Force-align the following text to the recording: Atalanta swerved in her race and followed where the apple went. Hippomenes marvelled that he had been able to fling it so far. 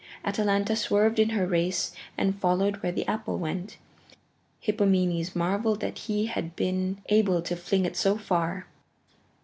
Atalanta 0.25 0.75
swerved 0.75 1.19
in 1.19 1.29
her 1.29 1.45
race 1.45 1.91
and 2.17 2.39
followed 2.41 2.77
where 2.77 2.91
the 2.91 3.07
apple 3.07 3.37
went. 3.37 3.77
Hippomenes 4.59 5.35
marvelled 5.35 5.81
that 5.81 5.99
he 5.99 6.25
had 6.25 6.55
been 6.55 6.97
able 7.09 7.43
to 7.43 7.55
fling 7.55 7.85
it 7.85 7.95
so 7.95 8.17
far. 8.17 8.65